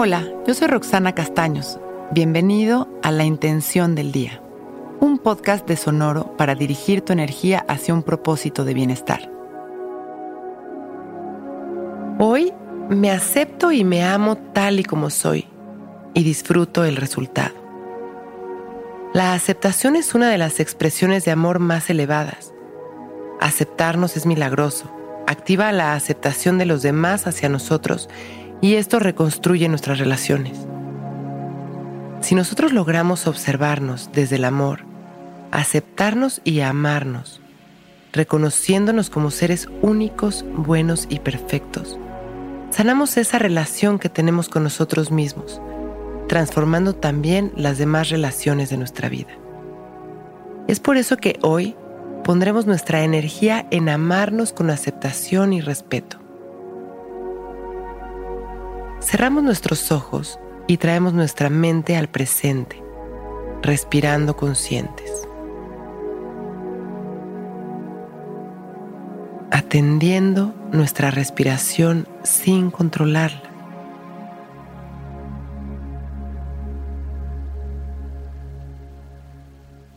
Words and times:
Hola, 0.00 0.28
yo 0.46 0.54
soy 0.54 0.68
Roxana 0.68 1.12
Castaños. 1.12 1.80
Bienvenido 2.12 2.86
a 3.02 3.10
La 3.10 3.24
Intención 3.24 3.96
del 3.96 4.12
Día, 4.12 4.40
un 5.00 5.18
podcast 5.18 5.66
de 5.66 5.76
Sonoro 5.76 6.36
para 6.36 6.54
dirigir 6.54 7.00
tu 7.00 7.12
energía 7.12 7.64
hacia 7.66 7.94
un 7.94 8.04
propósito 8.04 8.64
de 8.64 8.74
bienestar. 8.74 9.28
Hoy 12.20 12.52
me 12.88 13.10
acepto 13.10 13.72
y 13.72 13.82
me 13.82 14.04
amo 14.04 14.36
tal 14.36 14.78
y 14.78 14.84
como 14.84 15.10
soy 15.10 15.48
y 16.14 16.22
disfruto 16.22 16.84
el 16.84 16.94
resultado. 16.94 17.56
La 19.12 19.34
aceptación 19.34 19.96
es 19.96 20.14
una 20.14 20.30
de 20.30 20.38
las 20.38 20.60
expresiones 20.60 21.24
de 21.24 21.32
amor 21.32 21.58
más 21.58 21.90
elevadas. 21.90 22.54
Aceptarnos 23.40 24.16
es 24.16 24.26
milagroso, 24.26 24.88
activa 25.26 25.72
la 25.72 25.94
aceptación 25.94 26.56
de 26.56 26.66
los 26.66 26.82
demás 26.82 27.26
hacia 27.26 27.48
nosotros 27.48 28.08
y 28.60 28.74
esto 28.74 28.98
reconstruye 28.98 29.68
nuestras 29.68 29.98
relaciones. 29.98 30.66
Si 32.20 32.34
nosotros 32.34 32.72
logramos 32.72 33.26
observarnos 33.26 34.10
desde 34.12 34.36
el 34.36 34.44
amor, 34.44 34.80
aceptarnos 35.50 36.40
y 36.44 36.60
amarnos, 36.60 37.40
reconociéndonos 38.12 39.10
como 39.10 39.30
seres 39.30 39.68
únicos, 39.82 40.44
buenos 40.56 41.06
y 41.08 41.20
perfectos, 41.20 41.98
sanamos 42.70 43.16
esa 43.16 43.38
relación 43.38 43.98
que 43.98 44.08
tenemos 44.08 44.48
con 44.48 44.64
nosotros 44.64 45.10
mismos, 45.10 45.60
transformando 46.28 46.94
también 46.94 47.52
las 47.56 47.78
demás 47.78 48.10
relaciones 48.10 48.70
de 48.70 48.76
nuestra 48.76 49.08
vida. 49.08 49.30
Es 50.66 50.80
por 50.80 50.96
eso 50.96 51.16
que 51.16 51.38
hoy 51.42 51.76
pondremos 52.24 52.66
nuestra 52.66 53.04
energía 53.04 53.66
en 53.70 53.88
amarnos 53.88 54.52
con 54.52 54.68
aceptación 54.68 55.52
y 55.52 55.60
respeto. 55.60 56.17
Cerramos 59.10 59.42
nuestros 59.42 59.90
ojos 59.90 60.38
y 60.66 60.76
traemos 60.76 61.14
nuestra 61.14 61.48
mente 61.48 61.96
al 61.96 62.08
presente, 62.08 62.82
respirando 63.62 64.36
conscientes. 64.36 65.26
Atendiendo 69.50 70.54
nuestra 70.72 71.10
respiración 71.10 72.06
sin 72.22 72.70
controlarla. 72.70 73.48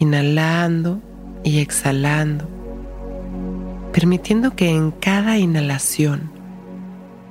Inhalando 0.00 1.00
y 1.44 1.60
exhalando, 1.60 2.48
permitiendo 3.92 4.56
que 4.56 4.70
en 4.70 4.90
cada 4.90 5.38
inhalación 5.38 6.28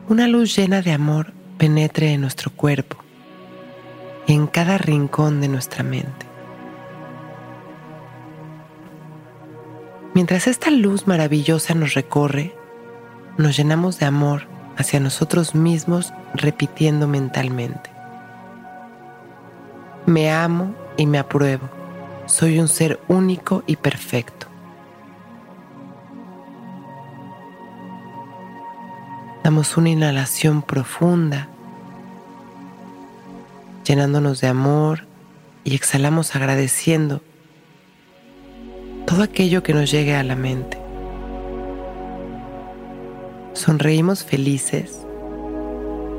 una 0.07 0.29
luz 0.29 0.55
llena 0.55 0.81
de 0.81 0.93
amor 0.93 1.33
penetre 1.57 2.13
en 2.13 2.21
nuestro 2.21 2.51
cuerpo 2.51 2.97
y 4.27 4.33
en 4.33 4.47
cada 4.47 4.77
rincón 4.77 5.41
de 5.41 5.47
nuestra 5.47 5.83
mente. 5.83 6.25
Mientras 10.13 10.47
esta 10.47 10.71
luz 10.71 11.07
maravillosa 11.07 11.73
nos 11.73 11.93
recorre, 11.93 12.55
nos 13.37 13.57
llenamos 13.57 13.99
de 13.99 14.05
amor 14.05 14.47
hacia 14.77 14.99
nosotros 14.99 15.55
mismos 15.55 16.13
repitiendo 16.33 17.07
mentalmente. 17.07 17.89
Me 20.05 20.31
amo 20.31 20.73
y 20.97 21.05
me 21.05 21.17
apruebo. 21.17 21.69
Soy 22.27 22.59
un 22.59 22.67
ser 22.67 22.99
único 23.07 23.63
y 23.67 23.75
perfecto. 23.75 24.47
Damos 29.45 29.77
una 29.77 29.89
inhalación 29.89 30.63
profunda, 30.63 31.49
llenándonos 33.85 34.41
de 34.41 34.47
amor 34.47 35.05
y 35.63 35.75
exhalamos 35.75 36.35
agradeciendo 36.35 37.21
todo 39.05 39.21
aquello 39.21 39.61
que 39.61 39.75
nos 39.75 39.91
llegue 39.91 40.15
a 40.15 40.23
la 40.23 40.35
mente. 40.35 40.79
Sonreímos 43.53 44.23
felices 44.23 45.05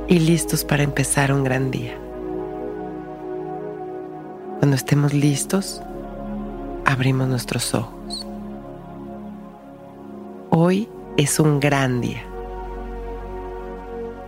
y 0.06 0.20
listos 0.20 0.62
para 0.64 0.84
empezar 0.84 1.32
un 1.32 1.42
gran 1.42 1.72
día. 1.72 1.98
Cuando 4.60 4.76
estemos 4.76 5.12
listos, 5.12 5.82
abrimos 6.84 7.26
nuestros 7.26 7.74
ojos. 7.74 8.24
Hoy 10.50 10.88
es 11.16 11.40
un 11.40 11.58
gran 11.58 12.00
día. 12.00 12.25